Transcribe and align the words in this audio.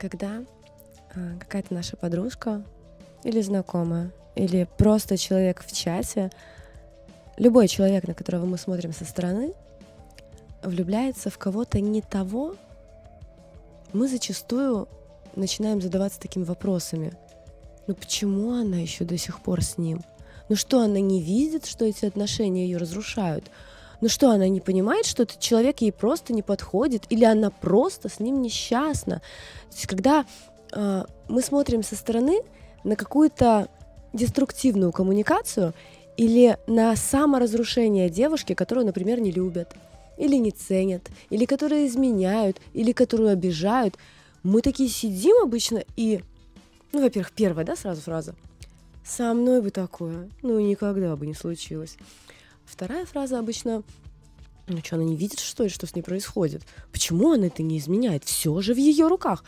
когда 0.00 0.42
а, 1.14 1.38
какая-то 1.38 1.74
наша 1.74 1.96
подружка 1.96 2.62
или 3.22 3.40
знакомая, 3.42 4.10
или 4.34 4.66
просто 4.78 5.18
человек 5.18 5.62
в 5.62 5.72
чате, 5.72 6.30
любой 7.36 7.68
человек, 7.68 8.08
на 8.08 8.14
которого 8.14 8.46
мы 8.46 8.56
смотрим 8.56 8.92
со 8.92 9.04
стороны, 9.04 9.52
влюбляется 10.62 11.28
в 11.28 11.36
кого-то 11.36 11.80
не 11.80 12.00
того, 12.00 12.56
мы 13.92 14.08
зачастую 14.08 14.88
начинаем 15.36 15.82
задаваться 15.82 16.18
такими 16.20 16.44
вопросами. 16.44 17.12
Ну 17.86 17.94
почему 17.94 18.52
она 18.52 18.78
еще 18.78 19.04
до 19.04 19.18
сих 19.18 19.40
пор 19.40 19.62
с 19.62 19.76
ним? 19.76 20.02
Ну 20.48 20.56
что, 20.56 20.80
она 20.80 21.00
не 21.00 21.20
видит, 21.20 21.66
что 21.66 21.84
эти 21.84 22.06
отношения 22.06 22.64
ее 22.64 22.78
разрушают? 22.78 23.50
Ну 24.00 24.08
что, 24.08 24.30
она 24.30 24.48
не 24.48 24.60
понимает, 24.60 25.04
что 25.04 25.24
этот 25.24 25.40
человек 25.40 25.80
ей 25.80 25.92
просто 25.92 26.32
не 26.32 26.42
подходит? 26.42 27.04
Или 27.10 27.24
она 27.24 27.50
просто 27.50 28.08
с 28.08 28.18
ним 28.18 28.40
несчастна? 28.40 29.16
То 29.70 29.76
есть 29.76 29.86
когда 29.86 30.24
э, 30.72 31.04
мы 31.28 31.42
смотрим 31.42 31.82
со 31.82 31.96
стороны 31.96 32.42
на 32.82 32.96
какую-то 32.96 33.68
деструктивную 34.12 34.92
коммуникацию 34.92 35.74
или 36.16 36.58
на 36.66 36.96
саморазрушение 36.96 38.08
девушки, 38.08 38.54
которую, 38.54 38.86
например, 38.86 39.20
не 39.20 39.30
любят, 39.30 39.74
или 40.16 40.36
не 40.36 40.50
ценят, 40.50 41.02
или 41.30 41.44
которые 41.44 41.86
изменяют, 41.86 42.60
или 42.74 42.92
которую 42.92 43.30
обижают, 43.30 43.96
мы 44.42 44.62
такие 44.62 44.88
сидим 44.88 45.36
обычно 45.42 45.84
и, 45.96 46.20
ну, 46.92 47.02
во-первых, 47.02 47.32
первая, 47.32 47.64
да, 47.64 47.76
сразу 47.76 48.02
фраза, 48.02 48.34
со 49.04 49.32
мной 49.34 49.62
бы 49.62 49.70
такое, 49.70 50.28
ну, 50.42 50.58
никогда 50.60 51.16
бы 51.16 51.26
не 51.26 51.34
случилось. 51.34 51.96
Вторая 52.70 53.04
фраза 53.04 53.38
обычно, 53.38 53.82
ну 54.68 54.78
что, 54.78 54.96
она 54.96 55.04
не 55.04 55.16
видит, 55.16 55.40
что 55.40 55.64
ли, 55.64 55.68
что 55.68 55.86
с 55.86 55.94
ней 55.94 56.02
происходит? 56.02 56.62
Почему 56.92 57.32
она 57.32 57.48
это 57.48 57.62
не 57.62 57.78
изменяет? 57.78 58.24
Все 58.24 58.60
же 58.60 58.74
в 58.74 58.78
ее 58.78 59.08
руках. 59.08 59.44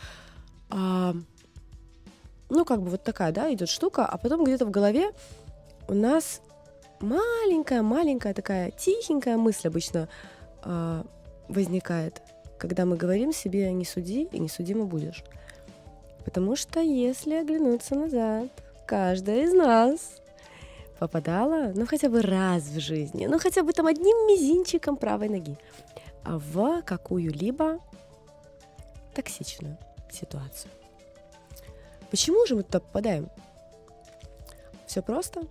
А, 0.69 1.15
ну, 2.49 2.65
как 2.65 2.81
бы 2.81 2.89
вот 2.89 3.03
такая, 3.03 3.31
да, 3.31 3.51
идет 3.53 3.69
штука, 3.69 4.05
а 4.05 4.17
потом 4.17 4.43
где-то 4.43 4.65
в 4.65 4.71
голове 4.71 5.11
у 5.87 5.93
нас 5.93 6.41
маленькая-маленькая 6.99 8.33
такая 8.33 8.71
тихенькая 8.71 9.37
мысль 9.37 9.67
обычно 9.67 10.09
э, 10.63 11.03
возникает, 11.47 12.21
когда 12.59 12.85
мы 12.85 12.97
говорим 12.97 13.33
себе 13.33 13.71
«не 13.71 13.85
суди 13.85 14.27
и 14.31 14.39
не 14.39 14.49
судимо 14.49 14.85
будешь». 14.85 15.23
Потому 16.25 16.55
что 16.55 16.79
если 16.79 17.35
оглянуться 17.35 17.95
назад, 17.95 18.49
каждая 18.85 19.45
из 19.45 19.53
нас 19.53 20.22
попадала, 21.07 21.73
ну 21.75 21.85
хотя 21.85 22.07
бы 22.07 22.21
раз 22.21 22.63
в 22.63 22.79
жизни, 22.79 23.25
ну 23.25 23.37
хотя 23.37 23.61
бы 23.61 23.73
там 23.73 23.87
одним 23.87 24.15
мизинчиком 24.25 24.95
правой 24.95 25.27
ноги 25.27 25.57
в 26.23 26.81
какую-либо 26.83 27.79
токсичную 29.13 29.77
ситуацию. 30.09 30.71
Почему 32.09 32.45
же 32.45 32.55
мы 32.55 32.63
туда 32.63 32.79
попадаем? 32.79 33.29
Все 34.87 35.01
просто. 35.01 35.41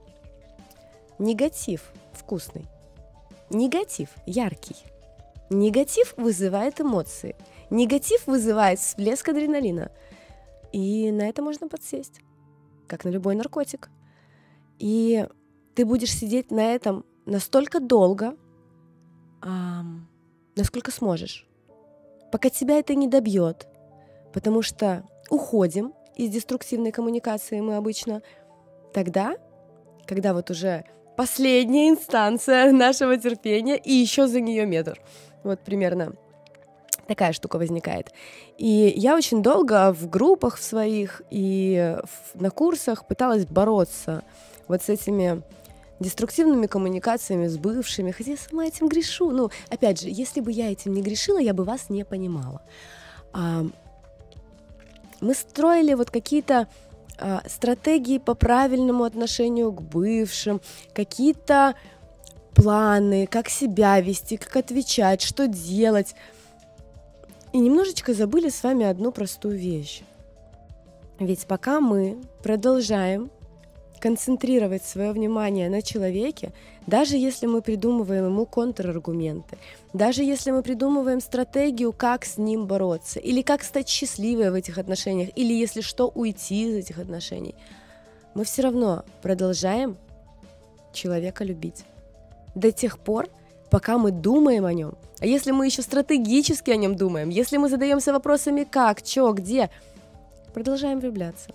Негатив 1.19 1.93
вкусный. 2.15 2.65
Негатив 3.51 4.09
яркий. 4.25 4.77
Негатив 5.51 6.15
вызывает 6.17 6.81
эмоции. 6.81 7.37
Негатив 7.69 8.27
вызывает 8.27 8.79
всплеск 8.79 9.29
адреналина. 9.29 9.91
И 10.73 11.11
на 11.11 11.29
это 11.29 11.43
можно 11.43 11.69
подсесть, 11.69 12.21
как 12.89 13.05
на 13.05 13.11
любой 13.11 13.35
наркотик. 13.35 13.91
И 14.79 15.27
ты 15.75 15.85
будешь 15.85 16.13
сидеть 16.13 16.51
на 16.51 16.75
этом 16.75 17.05
настолько 17.27 17.81
долго, 17.81 18.37
эм, 19.43 20.09
насколько 20.57 20.91
сможешь, 20.91 21.47
пока 22.31 22.51
тебя 22.51 22.79
это 22.79 22.95
не 22.95 23.09
добьет. 23.09 23.67
Потому 24.33 24.63
что 24.63 25.05
уходим 25.31 25.93
из 26.17 26.31
деструктивной 26.31 26.93
коммуникации 26.93 27.61
мы 27.61 27.77
обычно 27.77 28.23
тогда, 28.93 29.35
когда 30.07 30.35
вот 30.35 30.51
уже 30.51 30.85
последняя 31.17 31.89
инстанция 31.89 32.73
нашего 32.73 33.17
терпения 33.17 33.77
и 33.77 33.93
еще 33.93 34.27
за 34.27 34.41
нее 34.41 34.67
метр. 34.67 35.01
Вот 35.45 35.61
примерно 35.61 36.15
такая 37.07 37.33
штука 37.33 37.59
возникает. 37.59 38.13
И 38.59 38.93
я 38.97 39.17
очень 39.17 39.43
долго 39.43 39.93
в 39.93 40.09
группах 40.09 40.57
в 40.57 40.63
своих 40.63 41.23
и 41.31 41.99
на 42.35 42.51
курсах 42.51 43.07
пыталась 43.07 43.45
бороться 43.47 44.23
вот 44.69 44.83
с 44.83 44.89
этими 44.89 45.43
деструктивными 46.01 46.67
коммуникациями 46.67 47.47
с 47.47 47.57
бывшими, 47.57 48.11
хотя 48.11 48.33
я 48.33 48.37
сама 48.37 48.67
этим 48.67 48.89
грешу. 48.89 49.31
Ну, 49.31 49.51
опять 49.71 50.01
же, 50.01 50.09
если 50.09 50.41
бы 50.41 50.51
я 50.51 50.71
этим 50.71 50.93
не 50.93 51.03
грешила, 51.03 51.39
я 51.39 51.55
бы 51.55 51.65
вас 51.65 51.91
не 51.91 52.05
понимала. 52.05 52.63
А, 53.33 53.65
мы 55.21 55.35
строили 55.35 55.95
вот 55.95 56.11
какие-то 56.11 56.69
а, 57.19 57.43
стратегии 57.49 58.19
по 58.19 58.35
правильному 58.35 59.05
отношению 59.05 59.73
к 59.73 59.81
бывшим, 59.81 60.61
какие-то 60.93 61.75
планы, 62.55 63.27
как 63.27 63.49
себя 63.49 64.01
вести, 64.01 64.37
как 64.37 64.57
отвечать, 64.57 65.23
что 65.23 65.47
делать. 65.47 66.15
И 67.53 67.59
немножечко 67.59 68.15
забыли 68.15 68.49
с 68.49 68.63
вами 68.63 68.87
одну 68.87 69.13
простую 69.13 69.59
вещь. 69.59 70.03
Ведь 71.19 71.47
пока 71.47 71.81
мы 71.81 72.19
продолжаем 72.43 73.31
концентрировать 74.03 74.85
свое 74.85 75.13
внимание 75.13 75.71
на 75.71 75.81
человеке, 75.81 76.51
даже 76.89 77.17
если 77.17 77.47
мы 77.47 77.63
придумываем 77.63 78.27
ему 78.27 78.47
контраргументы, 78.47 79.57
даже 79.93 80.25
если 80.25 80.51
мы 80.51 80.63
придумываем 80.63 81.21
стратегию, 81.21 81.93
как 81.93 82.25
с 82.25 82.37
ним 82.37 82.67
бороться, 82.67 83.21
или 83.21 83.43
как 83.43 83.63
стать 83.63 83.89
счастливой 83.89 84.51
в 84.51 84.55
этих 84.55 84.79
отношениях, 84.79 85.31
или 85.37 85.55
если 85.55 85.83
что, 85.83 86.09
уйти 86.09 86.69
из 86.69 86.75
этих 86.75 86.99
отношений, 86.99 87.55
мы 88.35 88.43
все 88.43 88.63
равно 88.63 89.05
продолжаем 89.23 89.97
человека 90.93 91.45
любить. 91.45 91.85
До 92.57 92.73
тех 92.73 92.99
пор, 92.99 93.29
пока 93.71 93.99
мы 93.99 94.11
думаем 94.11 94.65
о 94.65 94.73
нем. 94.73 94.97
А 95.21 95.27
если 95.27 95.53
мы 95.53 95.67
еще 95.67 95.83
стратегически 95.83 96.73
о 96.73 96.77
нем 96.77 96.97
думаем, 96.97 97.29
если 97.29 97.57
мы 97.57 97.69
задаемся 97.69 98.13
вопросами 98.13 98.65
как, 98.65 98.99
что, 99.07 99.33
где, 99.33 99.71
продолжаем 100.53 100.99
влюбляться. 100.99 101.51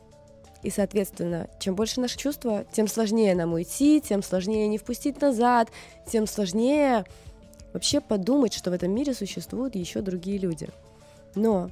И, 0.63 0.69
соответственно, 0.69 1.49
чем 1.59 1.75
больше 1.75 2.01
наши 2.01 2.17
чувства, 2.17 2.65
тем 2.71 2.87
сложнее 2.87 3.35
нам 3.35 3.53
уйти, 3.53 4.01
тем 4.01 4.23
сложнее 4.23 4.67
не 4.67 4.77
впустить 4.77 5.21
назад, 5.21 5.69
тем 6.05 6.27
сложнее 6.27 7.05
вообще 7.73 8.01
подумать, 8.01 8.53
что 8.53 8.71
в 8.71 8.73
этом 8.73 8.91
мире 8.91 9.13
существуют 9.13 9.75
еще 9.75 10.01
другие 10.01 10.39
люди. 10.39 10.69
Но 11.35 11.69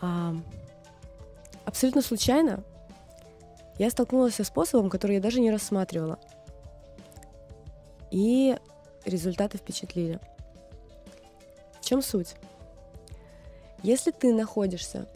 а, 0.00 0.34
абсолютно 1.64 2.02
случайно 2.02 2.64
я 3.78 3.90
столкнулась 3.90 4.34
со 4.34 4.44
способом, 4.44 4.88
который 4.88 5.16
я 5.16 5.22
даже 5.22 5.40
не 5.40 5.50
рассматривала. 5.50 6.18
И 8.10 8.56
результаты 9.04 9.58
впечатлили. 9.58 10.18
В 11.80 11.84
чем 11.84 12.00
суть? 12.00 12.34
Если 13.82 14.10
ты 14.10 14.32
находишься 14.32 15.06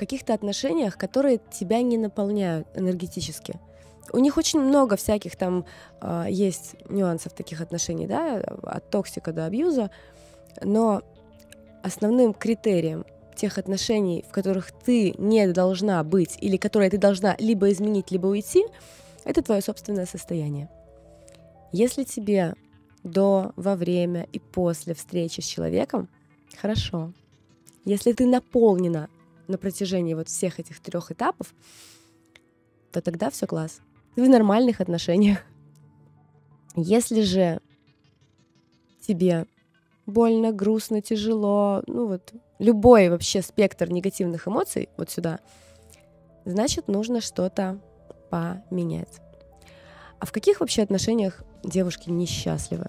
каких-то 0.00 0.32
отношениях, 0.32 0.96
которые 0.96 1.40
тебя 1.50 1.82
не 1.82 1.98
наполняют 1.98 2.66
энергетически. 2.74 3.60
У 4.12 4.18
них 4.18 4.38
очень 4.38 4.60
много 4.60 4.96
всяких 4.96 5.36
там 5.36 5.66
э, 6.00 6.26
есть 6.30 6.74
нюансов 6.88 7.34
таких 7.34 7.60
отношений, 7.60 8.06
да, 8.06 8.38
от 8.62 8.90
токсика 8.90 9.32
до 9.32 9.44
абьюза, 9.44 9.90
но 10.62 11.02
основным 11.82 12.32
критерием 12.32 13.04
тех 13.36 13.58
отношений, 13.58 14.24
в 14.26 14.32
которых 14.32 14.72
ты 14.72 15.14
не 15.18 15.46
должна 15.52 16.02
быть 16.02 16.38
или 16.40 16.56
которые 16.56 16.90
ты 16.90 16.98
должна 16.98 17.36
либо 17.38 17.70
изменить, 17.70 18.10
либо 18.10 18.26
уйти, 18.26 18.64
это 19.24 19.42
твое 19.42 19.60
собственное 19.60 20.06
состояние. 20.06 20.68
Если 21.72 22.04
тебе 22.04 22.54
до, 23.04 23.52
во 23.56 23.76
время 23.76 24.26
и 24.32 24.38
после 24.38 24.94
встречи 24.94 25.40
с 25.40 25.44
человеком 25.44 26.08
хорошо, 26.56 27.12
если 27.84 28.12
ты 28.12 28.26
наполнена 28.26 29.08
на 29.50 29.58
протяжении 29.58 30.14
вот 30.14 30.28
всех 30.28 30.58
этих 30.58 30.80
трех 30.80 31.10
этапов, 31.10 31.54
то 32.92 33.00
тогда 33.00 33.30
все 33.30 33.46
класс. 33.46 33.80
В 34.16 34.28
нормальных 34.28 34.80
отношениях. 34.80 35.40
Если 36.76 37.22
же 37.22 37.60
тебе 39.00 39.46
больно, 40.06 40.52
грустно, 40.52 41.02
тяжело, 41.02 41.82
ну 41.86 42.06
вот 42.06 42.32
любой 42.58 43.08
вообще 43.08 43.42
спектр 43.42 43.90
негативных 43.90 44.46
эмоций 44.48 44.88
вот 44.96 45.10
сюда, 45.10 45.40
значит 46.44 46.88
нужно 46.88 47.20
что-то 47.20 47.80
поменять. 48.30 49.20
А 50.18 50.26
в 50.26 50.32
каких 50.32 50.60
вообще 50.60 50.82
отношениях 50.82 51.42
девушки 51.64 52.10
несчастливы? 52.10 52.86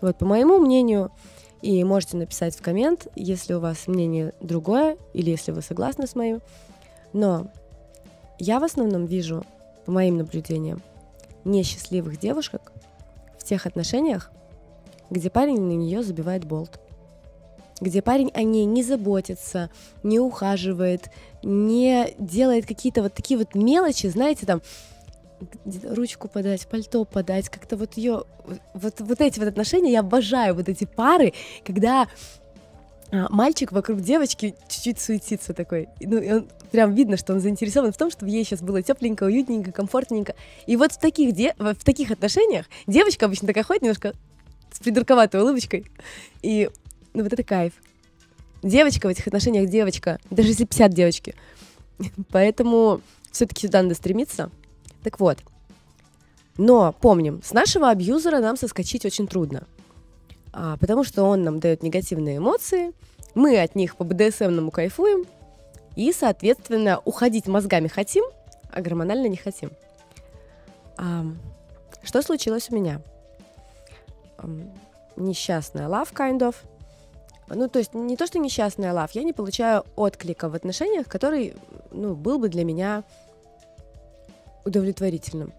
Вот 0.00 0.18
по 0.18 0.26
моему 0.26 0.58
мнению, 0.58 1.12
и 1.62 1.82
можете 1.84 2.16
написать 2.16 2.54
в 2.56 2.62
коммент, 2.62 3.08
если 3.16 3.54
у 3.54 3.60
вас 3.60 3.86
мнение 3.86 4.32
другое, 4.40 4.96
или 5.14 5.30
если 5.30 5.52
вы 5.52 5.62
согласны 5.62 6.06
с 6.06 6.14
моим. 6.14 6.40
Но 7.12 7.50
я 8.38 8.60
в 8.60 8.64
основном 8.64 9.06
вижу, 9.06 9.44
по 9.84 9.92
моим 9.92 10.18
наблюдениям, 10.18 10.82
несчастливых 11.44 12.18
девушек 12.18 12.72
в 13.38 13.44
тех 13.44 13.66
отношениях, 13.66 14.30
где 15.10 15.30
парень 15.30 15.60
на 15.60 15.72
нее 15.72 16.02
забивает 16.02 16.44
болт. 16.44 16.80
где 17.80 18.00
парень 18.00 18.30
о 18.34 18.42
ней 18.42 18.64
не 18.64 18.82
заботится, 18.82 19.70
не 20.02 20.18
ухаживает, 20.18 21.10
не 21.42 22.14
делает 22.18 22.66
какие-то 22.66 23.02
вот 23.02 23.14
такие 23.14 23.38
вот 23.38 23.54
мелочи, 23.54 24.06
знаете, 24.06 24.46
там, 24.46 24.62
ручку 25.84 26.28
подать, 26.28 26.66
пальто 26.66 27.04
подать, 27.04 27.48
как-то 27.48 27.76
вот 27.76 27.94
ее, 27.94 28.24
вот, 28.74 29.00
вот 29.00 29.20
эти 29.20 29.38
вот 29.38 29.48
отношения, 29.48 29.92
я 29.92 30.00
обожаю 30.00 30.54
вот 30.54 30.68
эти 30.68 30.84
пары, 30.84 31.32
когда 31.64 32.08
а, 33.12 33.26
мальчик 33.30 33.72
вокруг 33.72 34.00
девочки 34.00 34.54
чуть-чуть 34.68 35.00
суетится 35.00 35.54
такой. 35.54 35.88
Ну, 36.00 36.18
и 36.18 36.30
он, 36.30 36.48
прям 36.70 36.94
видно, 36.94 37.16
что 37.16 37.32
он 37.32 37.40
заинтересован 37.40 37.92
в 37.92 37.96
том, 37.96 38.10
чтобы 38.10 38.30
ей 38.30 38.44
сейчас 38.44 38.62
было 38.62 38.82
тепленько, 38.82 39.24
уютненько, 39.24 39.72
комфортненько. 39.72 40.34
И 40.66 40.76
вот 40.76 40.92
в 40.92 40.98
таких, 40.98 41.32
де- 41.32 41.54
в 41.58 41.76
таких 41.76 42.10
отношениях 42.10 42.66
девочка 42.86 43.26
обычно 43.26 43.46
такая 43.46 43.64
ходит 43.64 43.82
немножко 43.82 44.12
с 44.72 44.80
придурковатой 44.80 45.40
улыбочкой. 45.40 45.86
И 46.42 46.70
ну, 47.14 47.22
вот 47.22 47.32
это 47.32 47.42
кайф. 47.42 47.72
Девочка 48.62 49.06
в 49.06 49.10
этих 49.10 49.26
отношениях 49.26 49.70
девочка, 49.70 50.18
даже 50.30 50.48
если 50.48 50.64
50 50.64 50.92
девочки. 50.92 51.34
Поэтому 52.30 53.00
все-таки 53.30 53.66
сюда 53.66 53.82
надо 53.82 53.94
стремиться. 53.94 54.50
Так 55.06 55.20
вот. 55.20 55.38
Но 56.58 56.92
помним, 57.00 57.40
с 57.44 57.52
нашего 57.52 57.90
абьюзера 57.90 58.40
нам 58.40 58.56
соскочить 58.56 59.04
очень 59.04 59.28
трудно 59.28 59.68
а, 60.52 60.76
потому 60.78 61.04
что 61.04 61.22
он 61.22 61.44
нам 61.44 61.60
дает 61.60 61.84
негативные 61.84 62.38
эмоции, 62.38 62.92
мы 63.36 63.56
от 63.60 63.76
них 63.76 63.94
по 63.94 64.02
БДСМному 64.02 64.72
кайфуем, 64.72 65.24
и, 65.94 66.12
соответственно, 66.12 67.00
уходить 67.04 67.46
мозгами 67.46 67.86
хотим, 67.86 68.24
а 68.72 68.80
гормонально 68.80 69.28
не 69.28 69.36
хотим. 69.36 69.70
А, 70.98 71.24
что 72.02 72.20
случилось 72.20 72.68
у 72.70 72.74
меня? 72.74 73.00
Несчастная 75.14 75.86
love, 75.86 76.12
kind 76.12 76.40
of. 76.40 76.56
Ну, 77.46 77.68
то 77.68 77.78
есть 77.78 77.94
не 77.94 78.16
то, 78.16 78.26
что 78.26 78.40
несчастная 78.40 78.92
love, 78.92 79.10
я 79.12 79.22
не 79.22 79.32
получаю 79.32 79.84
отклика 79.94 80.48
в 80.48 80.56
отношениях, 80.56 81.06
который, 81.06 81.54
ну, 81.92 82.16
был 82.16 82.40
бы 82.40 82.48
для 82.48 82.64
меня 82.64 83.04
удовлетворительным. 84.66 85.52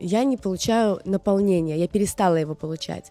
Я 0.00 0.24
не 0.24 0.36
получаю 0.36 1.00
наполнения, 1.04 1.76
я 1.76 1.88
перестала 1.88 2.36
его 2.36 2.54
получать. 2.54 3.10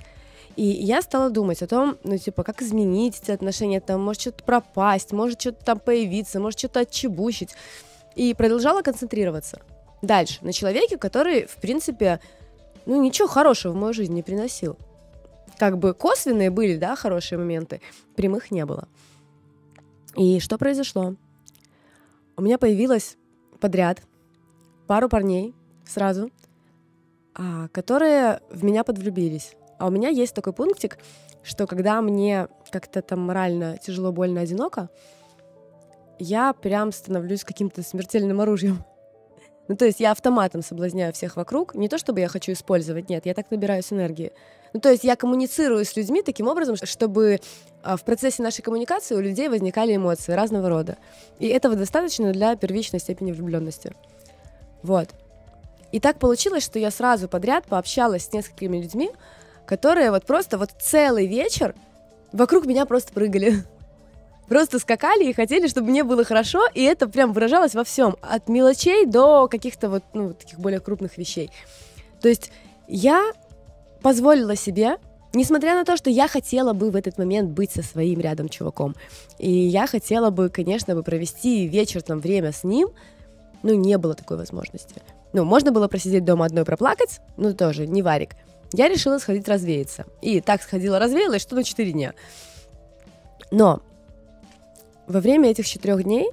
И 0.56 0.64
я 0.64 1.02
стала 1.02 1.30
думать 1.30 1.62
о 1.62 1.68
том, 1.68 1.98
ну, 2.04 2.18
типа, 2.18 2.44
как 2.44 2.62
изменить 2.62 3.20
эти 3.22 3.32
отношения, 3.32 3.82
там, 3.82 4.02
может 4.02 4.22
что-то 4.22 4.44
пропасть, 4.44 5.12
может 5.12 5.42
что-то 5.42 5.66
там 5.66 5.80
появиться, 5.80 6.40
может 6.40 6.60
что-то 6.60 6.82
отчебучить. 6.82 7.56
И 8.16 8.34
продолжала 8.36 8.84
концентрироваться. 8.84 9.62
Дальше, 10.04 10.38
на 10.42 10.54
человеке, 10.54 10.98
который, 10.98 11.48
в 11.48 11.56
принципе, 11.56 12.20
ну, 12.86 13.02
ничего 13.02 13.28
хорошего 13.28 13.74
в 13.74 13.76
мою 13.76 13.94
жизнь 13.94 14.14
не 14.14 14.22
приносил. 14.22 14.78
Как 15.58 15.80
бы 15.80 15.94
косвенные 15.94 16.52
были, 16.52 16.78
да, 16.78 16.96
хорошие 16.96 17.40
моменты, 17.40 17.82
прямых 18.16 18.52
не 18.52 18.66
было. 18.66 18.88
И 20.16 20.40
что 20.40 20.58
произошло? 20.60 21.16
У 22.38 22.42
меня 22.42 22.60
появилось 22.60 23.18
подряд 23.60 24.02
пару 24.88 25.10
парней 25.10 25.54
сразу, 25.86 26.30
а, 27.36 27.68
которые 27.70 28.42
в 28.50 28.64
меня 28.64 28.84
подвлюбились. 28.84 29.54
А 29.80 29.88
у 29.88 29.90
меня 29.90 30.10
есть 30.10 30.34
такой 30.34 30.54
пунктик, 30.54 30.98
что 31.44 31.68
когда 31.68 32.02
мне 32.02 32.48
как-то 32.72 33.02
там 33.02 33.20
морально 33.20 33.78
тяжело, 33.78 34.12
больно, 34.12 34.42
одиноко, 34.42 34.90
я 36.20 36.54
прям 36.54 36.92
становлюсь 36.92 37.44
каким-то 37.44 37.84
смертельным 37.84 38.42
оружием. 38.42 38.84
Ну, 39.70 39.78
то 39.78 39.86
есть 39.86 40.02
я 40.02 40.12
автоматом 40.12 40.62
соблазняю 40.62 41.14
всех 41.14 41.38
вокруг. 41.38 41.74
Не 41.74 41.88
то, 41.88 41.98
чтобы 41.98 42.20
я 42.20 42.28
хочу 42.28 42.52
использовать, 42.52 43.08
нет, 43.08 43.26
я 43.26 43.34
так 43.34 43.50
набираюсь 43.50 43.94
энергии. 43.94 44.34
Ну, 44.74 44.82
то 44.82 44.92
есть 44.92 45.06
я 45.06 45.16
коммуницирую 45.16 45.86
с 45.86 45.96
людьми 45.96 46.22
таким 46.22 46.50
образом, 46.50 46.76
чтобы 46.76 47.40
а, 47.82 47.96
в 47.96 48.04
процессе 48.04 48.44
нашей 48.44 48.62
коммуникации 48.62 49.16
у 49.16 49.22
людей 49.22 49.48
возникали 49.48 49.96
эмоции 49.96 50.34
разного 50.34 50.68
рода. 50.68 50.98
И 51.40 51.48
этого 51.48 51.78
достаточно 51.78 52.34
для 52.34 52.58
первичной 52.58 53.00
степени 53.00 53.32
влюбленности. 53.32 53.94
Вот. 54.84 55.10
И 55.92 56.00
так 56.00 56.20
получилось, 56.20 56.64
что 56.64 56.80
я 56.80 56.92
сразу 56.92 57.28
подряд 57.28 57.66
пообщалась 57.66 58.26
с 58.26 58.34
несколькими 58.34 58.78
людьми, 58.78 59.12
которые 59.66 60.12
вот 60.12 60.26
просто 60.26 60.58
вот 60.58 60.72
целый 60.80 61.28
вечер 61.28 61.74
вокруг 62.32 62.66
меня 62.66 62.86
просто 62.86 63.14
прыгали. 63.14 63.64
Просто 64.50 64.78
скакали 64.78 65.24
и 65.24 65.34
хотели, 65.34 65.68
чтобы 65.68 65.90
мне 65.90 66.04
было 66.04 66.26
хорошо, 66.26 66.68
и 66.74 66.84
это 66.84 67.08
прям 67.08 67.32
выражалось 67.32 67.76
во 67.76 67.86
всем, 67.86 68.18
от 68.22 68.50
мелочей 68.50 69.06
до 69.06 69.48
каких-то 69.48 69.90
вот, 69.90 70.04
ну, 70.14 70.34
таких 70.34 70.60
более 70.60 70.82
крупных 70.82 71.18
вещей. 71.18 71.50
То 72.22 72.28
есть 72.28 72.52
я 72.90 73.32
позволила 74.02 74.58
себе, 74.58 74.98
несмотря 75.34 75.76
на 75.76 75.86
то, 75.86 75.96
что 75.96 76.10
я 76.10 76.28
хотела 76.28 76.74
бы 76.74 76.92
в 76.92 76.96
этот 76.98 77.18
момент 77.18 77.52
быть 77.52 77.72
со 77.72 77.84
своим 77.84 78.20
рядом 78.20 78.50
чуваком, 78.50 78.96
и 79.40 79.50
я 79.50 79.88
хотела 79.88 80.30
бы, 80.30 80.50
конечно, 80.50 80.94
бы 80.94 81.04
провести 81.04 81.66
вечер, 81.66 82.02
там, 82.02 82.20
время 82.20 82.52
с 82.52 82.66
ним, 82.66 82.90
ну, 83.64 83.74
не 83.74 83.98
было 83.98 84.14
такой 84.14 84.38
возможности. 84.38 85.02
Ну, 85.34 85.44
можно 85.46 85.72
было 85.72 85.88
просидеть 85.88 86.26
дома 86.26 86.46
одной 86.46 86.66
проплакать, 86.66 87.20
ну, 87.38 87.54
тоже, 87.54 87.88
не 87.88 88.02
варик 88.02 88.36
я 88.74 88.90
решила 88.90 89.20
сходить 89.20 89.48
развеяться. 89.48 90.06
И 90.22 90.42
так 90.42 90.62
сходила 90.62 91.00
развеялась, 91.00 91.42
что 91.42 91.56
на 91.56 91.64
4 91.64 91.92
дня. 91.92 92.14
Но 93.52 93.82
во 95.08 95.20
время 95.22 95.52
этих 95.52 95.68
четырех 95.68 96.04
дней 96.04 96.32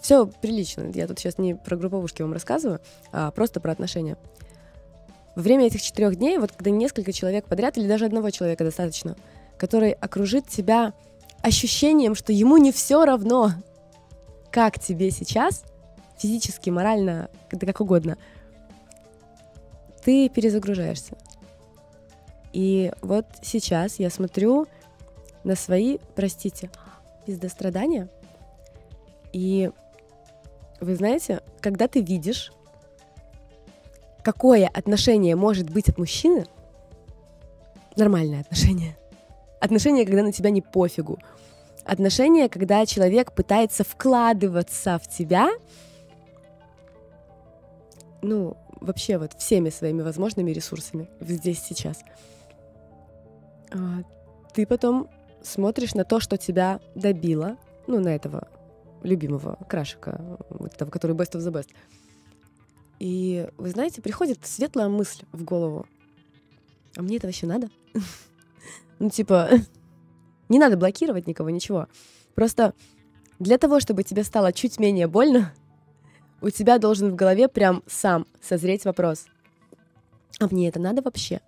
все 0.00 0.26
прилично. 0.26 0.90
Я 0.92 1.06
тут 1.06 1.20
сейчас 1.20 1.38
не 1.38 1.54
про 1.54 1.76
групповушки 1.76 2.22
вам 2.22 2.32
рассказываю, 2.32 2.80
а 3.12 3.30
просто 3.30 3.60
про 3.60 3.70
отношения. 3.70 4.18
Во 5.36 5.42
время 5.42 5.66
этих 5.66 5.80
четырех 5.80 6.16
дней, 6.16 6.38
вот 6.38 6.52
когда 6.52 6.70
несколько 6.70 7.12
человек 7.12 7.46
подряд, 7.46 7.78
или 7.78 7.86
даже 7.86 8.04
одного 8.04 8.30
человека 8.30 8.64
достаточно, 8.64 9.16
который 9.56 9.92
окружит 9.92 10.48
тебя 10.48 10.92
ощущением, 11.40 12.14
что 12.16 12.32
ему 12.32 12.56
не 12.56 12.72
все 12.72 13.04
равно, 13.04 13.52
как 14.50 14.80
тебе 14.80 15.10
сейчас, 15.10 15.62
физически, 16.18 16.70
морально, 16.70 17.28
да 17.50 17.66
как 17.66 17.80
угодно– 17.80 18.16
ты 20.04 20.28
перезагружаешься. 20.28 21.16
И 22.52 22.92
вот 23.00 23.26
сейчас 23.40 23.98
я 23.98 24.10
смотрю 24.10 24.66
на 25.44 25.54
свои, 25.54 25.98
простите, 26.14 26.70
пиздострадания. 27.24 28.08
И 29.32 29.70
вы 30.80 30.96
знаете, 30.96 31.40
когда 31.60 31.88
ты 31.88 32.02
видишь, 32.02 32.52
какое 34.22 34.68
отношение 34.68 35.36
может 35.36 35.70
быть 35.70 35.88
от 35.88 35.98
мужчины, 35.98 36.46
нормальное 37.96 38.40
отношение. 38.40 38.96
Отношение, 39.60 40.04
когда 40.04 40.22
на 40.22 40.32
тебя 40.32 40.50
не 40.50 40.60
пофигу. 40.60 41.18
Отношение, 41.84 42.48
когда 42.48 42.84
человек 42.84 43.32
пытается 43.32 43.84
вкладываться 43.84 44.98
в 44.98 45.08
тебя, 45.08 45.50
ну, 48.22 48.56
вообще 48.80 49.18
вот 49.18 49.34
всеми 49.34 49.68
своими 49.70 50.02
возможными 50.02 50.50
ресурсами 50.50 51.08
здесь 51.20 51.60
сейчас. 51.60 51.98
А, 53.70 54.02
ты 54.54 54.66
потом 54.66 55.08
смотришь 55.42 55.94
на 55.94 56.04
то, 56.04 56.20
что 56.20 56.36
тебя 56.36 56.80
добило, 56.94 57.56
ну, 57.86 58.00
на 58.00 58.14
этого 58.14 58.48
любимого 59.02 59.58
крашика, 59.68 60.38
вот 60.48 60.74
этого, 60.74 60.90
который 60.90 61.16
best 61.16 61.32
of 61.32 61.40
the 61.40 61.52
best. 61.52 61.68
И, 62.98 63.48
вы 63.58 63.70
знаете, 63.70 64.00
приходит 64.00 64.46
светлая 64.46 64.88
мысль 64.88 65.24
в 65.32 65.42
голову. 65.42 65.86
А 66.96 67.02
мне 67.02 67.16
это 67.16 67.26
вообще 67.26 67.46
надо? 67.46 67.68
Ну, 68.98 69.10
типа, 69.10 69.50
не 70.48 70.60
надо 70.60 70.76
блокировать 70.76 71.26
никого, 71.26 71.50
ничего. 71.50 71.88
Просто 72.36 72.72
для 73.40 73.58
того, 73.58 73.80
чтобы 73.80 74.04
тебе 74.04 74.22
стало 74.22 74.52
чуть 74.52 74.78
менее 74.78 75.08
больно, 75.08 75.52
у 76.42 76.50
тебя 76.50 76.78
должен 76.78 77.10
в 77.10 77.14
голове 77.14 77.48
прям 77.48 77.82
сам 77.86 78.26
созреть 78.42 78.84
вопрос. 78.84 79.26
А 80.40 80.48
мне 80.50 80.68
это 80.68 80.80
надо 80.80 81.00
вообще? 81.00 81.40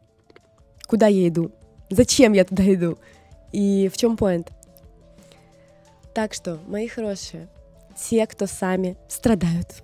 Куда 0.86 1.08
я 1.08 1.28
иду? 1.28 1.50
Зачем 1.90 2.32
я 2.32 2.44
туда 2.44 2.62
иду? 2.72 2.96
И 3.52 3.90
в 3.92 3.96
чем 3.96 4.16
поинт? 4.16 4.52
Так 6.14 6.32
что, 6.32 6.58
мои 6.68 6.86
хорошие, 6.86 7.48
те, 7.96 8.26
кто 8.26 8.46
сами 8.46 8.96
страдают, 9.08 9.82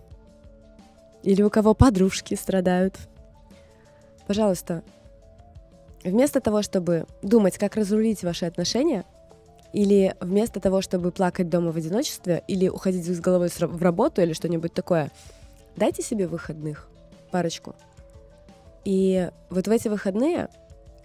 или 1.25 1.43
у 1.43 1.51
кого 1.51 1.75
подружки 1.75 2.35
страдают, 2.35 2.97
пожалуйста, 4.29 4.85
вместо 6.05 6.41
того, 6.41 6.63
чтобы 6.63 7.07
думать, 7.21 7.59
как 7.59 7.75
разрулить 7.75 8.23
ваши 8.23 8.47
отношения– 8.47 9.05
или 9.73 10.15
вместо 10.21 10.61
того, 10.61 10.81
чтобы 10.81 11.11
плакать 11.13 11.49
дома 11.49 11.73
в 11.73 11.77
одиночестве, 11.77 12.43
или 12.49 12.69
уходить 12.69 13.07
с 13.07 13.21
головой 13.21 13.49
в 13.49 13.83
работу 13.83 14.21
или 14.21 14.33
что-нибудь 14.33 14.73
такое, 14.73 15.11
дайте 15.77 16.03
себе 16.03 16.27
выходных, 16.27 16.89
парочку. 17.31 17.75
И 18.85 19.31
вот 19.51 19.69
в 19.69 19.71
эти 19.71 19.89
выходные 19.89 20.49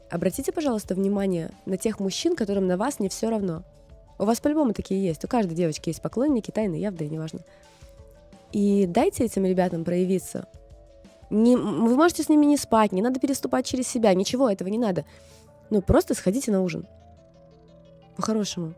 обратите, 0.10 0.52
пожалуйста, 0.52 0.96
внимание 0.96 1.52
на 1.66 1.78
тех 1.78 2.00
мужчин, 2.00 2.36
которым 2.36 2.68
на 2.68 2.78
вас 2.78 3.00
не 3.00 3.10
все 3.10 3.30
равно. 3.30 3.64
У 4.18 4.26
вас 4.26 4.40
по-любому 4.40 4.74
такие 4.74 5.04
есть. 5.04 5.24
У 5.26 5.28
каждой 5.28 5.56
девочки 5.56 5.90
есть 5.90 6.02
поклонники, 6.02 6.52
тайны, 6.52 6.76
явные, 6.76 7.10
неважно. 7.10 7.42
И 8.52 8.86
дайте 8.88 9.26
этим 9.26 9.46
ребятам 9.46 9.84
проявиться. 9.84 10.48
Не, 11.30 11.58
вы 11.58 11.96
можете 11.96 12.24
с 12.24 12.30
ними 12.30 12.46
не 12.46 12.58
спать, 12.58 12.92
не 12.92 13.02
надо 13.02 13.20
переступать 13.20 13.66
через 13.66 13.88
себя, 13.88 14.14
ничего 14.14 14.50
этого 14.50 14.70
не 14.70 14.78
надо. 14.78 15.06
Ну, 15.70 15.82
просто 15.82 16.14
сходите 16.14 16.52
на 16.52 16.62
ужин. 16.62 16.88
По-хорошему. 18.16 18.74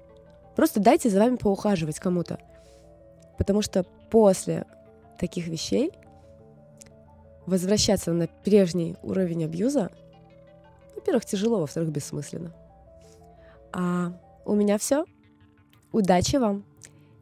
Просто 0.56 0.80
дайте 0.80 1.10
за 1.10 1.20
вами 1.20 1.36
поухаживать 1.36 2.00
кому-то. 2.00 2.40
Потому 3.38 3.62
что 3.62 3.84
после 4.10 4.66
таких 5.20 5.48
вещей 5.48 5.92
возвращаться 7.46 8.12
на 8.12 8.28
прежний 8.28 8.96
уровень 9.04 9.46
абьюза, 9.46 9.92
во-первых, 10.96 11.26
тяжело, 11.26 11.60
во-вторых, 11.60 11.92
бессмысленно. 11.92 12.54
А 13.72 14.14
у 14.46 14.56
меня 14.56 14.78
все. 14.78 15.06
Удачи 15.92 16.38
вам. 16.38 16.66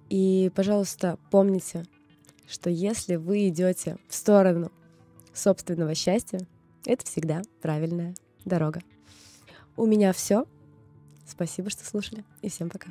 И, 0.09 0.51
пожалуйста, 0.55 1.17
помните, 1.31 1.85
что 2.47 2.69
если 2.69 3.15
вы 3.15 3.49
идете 3.49 3.97
в 4.07 4.15
сторону 4.15 4.71
собственного 5.33 5.95
счастья, 5.95 6.39
это 6.85 7.05
всегда 7.05 7.41
правильная 7.61 8.15
дорога. 8.45 8.81
У 9.75 9.85
меня 9.85 10.13
все. 10.13 10.45
Спасибо, 11.25 11.69
что 11.69 11.83
слушали, 11.85 12.23
и 12.41 12.49
всем 12.49 12.69
пока. 12.69 12.89